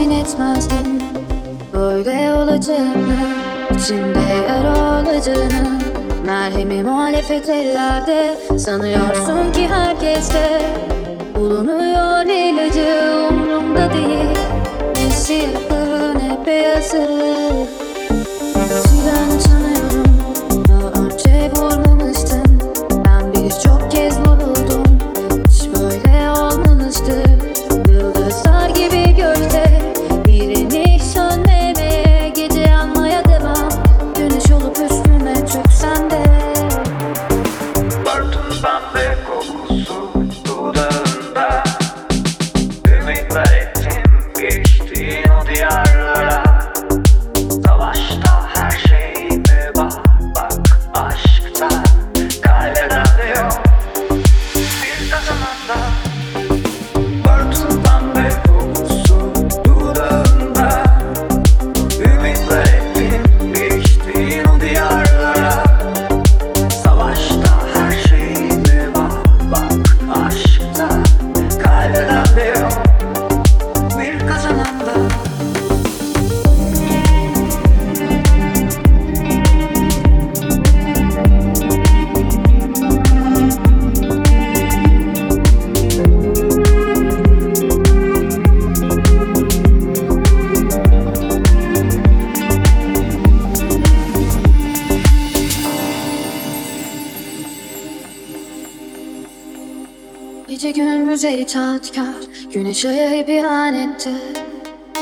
[0.00, 1.02] etmezdim.
[1.72, 3.16] Böyle olacağını
[3.74, 5.78] içinde yara olacağını.
[6.26, 10.62] Merhemi muhalefet ellerde Sanıyorsun ki herkes de
[11.34, 14.38] Bulunuyor ilacı umurumda değil.
[14.96, 17.08] Ne siyahı ne beyazı
[43.12, 43.71] Ümitler ettim
[100.52, 102.14] Gece gündüze itaatkar
[102.52, 104.10] Güneş aya bir etti.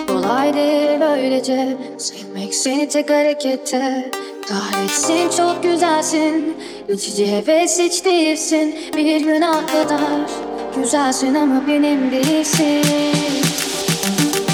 [0.07, 4.11] Kolay değil böylece Sevmek seni tek harekette
[4.49, 6.57] Kahretsin çok güzelsin
[6.89, 8.75] Geçici heves hiç değilsin.
[8.97, 10.31] Bir günah kadar
[10.77, 12.83] Güzelsin ama benim değilsin.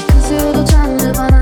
[0.08, 1.35] Kızıyordu Tanrı bana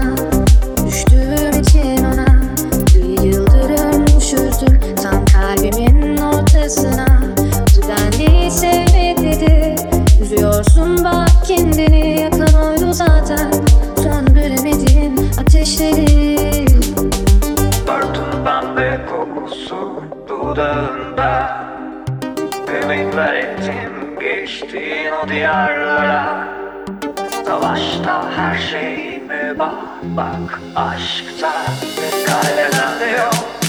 [20.54, 21.64] dudağında
[22.82, 26.48] Ümitler ettim geçtiğin o diyarlara.
[27.46, 31.52] Savaşta her şey mi var bak aşkta.
[32.26, 33.63] Kaybeden de yok